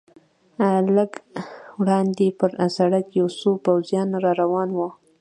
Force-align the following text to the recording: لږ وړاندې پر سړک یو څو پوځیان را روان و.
لږ 0.95 1.11
وړاندې 1.81 2.27
پر 2.39 2.51
سړک 2.77 3.05
یو 3.19 3.27
څو 3.39 3.51
پوځیان 3.65 4.09
را 4.23 4.31
روان 4.41 4.69
و. 4.75 4.79